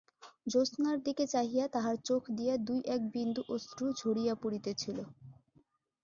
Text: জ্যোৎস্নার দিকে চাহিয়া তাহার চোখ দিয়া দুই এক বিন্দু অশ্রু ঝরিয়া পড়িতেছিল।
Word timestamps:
জ্যোৎস্নার 0.47 0.97
দিকে 1.03 1.23
চাহিয়া 1.27 1.65
তাহার 1.67 1.95
চোখ 2.05 2.21
দিয়া 2.37 2.55
দুই 2.67 2.79
এক 2.95 3.01
বিন্দু 3.13 3.41
অশ্রু 3.49 3.85
ঝরিয়া 3.99 4.33
পড়িতেছিল। 4.35 4.97